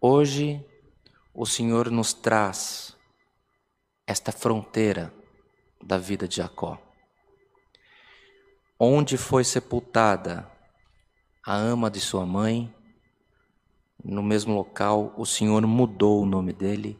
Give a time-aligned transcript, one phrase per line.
[0.00, 0.64] hoje
[1.34, 2.96] o Senhor nos traz
[4.06, 5.12] esta fronteira
[5.82, 6.80] da vida de Jacó.
[8.78, 10.50] Onde foi sepultada
[11.44, 12.74] a ama de sua mãe,
[14.02, 16.98] no mesmo local o Senhor mudou o nome dele,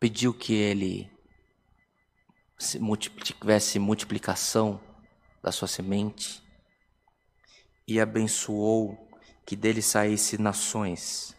[0.00, 1.10] pediu que ele
[3.22, 4.80] tivesse multiplicação
[5.40, 6.42] da sua semente
[7.86, 9.11] e abençoou
[9.44, 11.36] que dele saísse nações,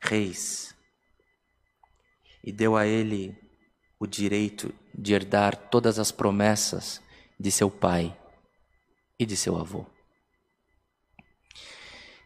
[0.00, 0.74] reis,
[2.42, 3.36] e deu a ele
[3.98, 7.00] o direito de herdar todas as promessas
[7.40, 8.16] de seu pai
[9.18, 9.86] e de seu avô.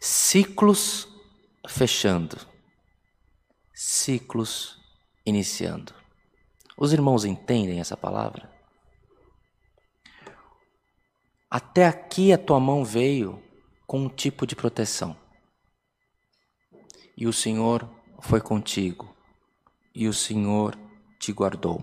[0.01, 1.09] Ciclos
[1.69, 2.37] fechando,
[3.73, 4.79] ciclos
[5.25, 5.95] iniciando.
[6.77, 8.51] Os irmãos entendem essa palavra?
[11.51, 13.43] Até aqui a tua mão veio
[13.89, 15.17] com um tipo de proteção.
[17.17, 17.89] E o Senhor
[18.21, 19.17] foi contigo,
[19.95, 20.79] e o Senhor
[21.19, 21.83] te guardou.